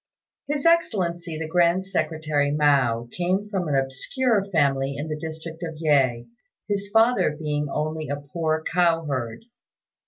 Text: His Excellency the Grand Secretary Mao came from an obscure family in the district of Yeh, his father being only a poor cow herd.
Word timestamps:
His 0.47 0.65
Excellency 0.65 1.37
the 1.37 1.47
Grand 1.47 1.85
Secretary 1.85 2.49
Mao 2.49 3.07
came 3.11 3.47
from 3.51 3.67
an 3.67 3.75
obscure 3.75 4.43
family 4.51 4.95
in 4.97 5.09
the 5.09 5.15
district 5.15 5.61
of 5.61 5.75
Yeh, 5.77 6.23
his 6.67 6.89
father 6.89 7.37
being 7.39 7.69
only 7.69 8.09
a 8.09 8.15
poor 8.15 8.63
cow 8.63 9.05
herd. 9.05 9.45